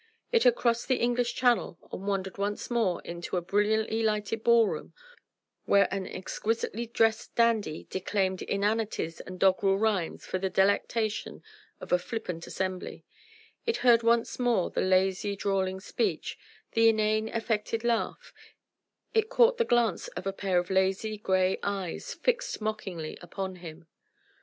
It 0.31 0.41
had 0.45 0.55
crossed 0.55 0.87
the 0.87 0.95
English 0.95 1.35
Channel 1.35 1.77
and 1.91 2.07
wandered 2.07 2.39
once 2.39 2.71
more 2.71 3.03
into 3.03 3.37
a 3.37 3.41
brilliantly 3.43 4.01
lighted 4.01 4.43
ball 4.43 4.65
room 4.67 4.95
where 5.65 5.87
an 5.93 6.07
exquisitely 6.07 6.87
dressed 6.87 7.35
dandy 7.35 7.85
declaimed 7.87 8.41
inanities 8.41 9.19
and 9.19 9.39
doggrel 9.39 9.77
rhymes 9.77 10.25
for 10.25 10.39
the 10.39 10.49
delectation 10.49 11.43
of 11.79 11.91
a 11.91 11.99
flippant 11.99 12.47
assembly: 12.47 13.05
it 13.67 13.77
heard 13.85 14.01
once 14.01 14.39
more 14.39 14.71
the 14.71 14.81
lazy, 14.81 15.35
drawling 15.35 15.79
speech, 15.79 16.35
the 16.71 16.89
inane, 16.89 17.29
affected 17.29 17.83
laugh, 17.83 18.33
it 19.13 19.29
caught 19.29 19.57
the 19.59 19.65
glance 19.65 20.07
of 20.17 20.25
a 20.25 20.33
pair 20.33 20.57
of 20.57 20.71
lazy, 20.71 21.15
grey 21.15 21.59
eyes 21.61 22.11
fixed 22.15 22.59
mockingly 22.59 23.19
upon 23.21 23.57
him. 23.57 23.85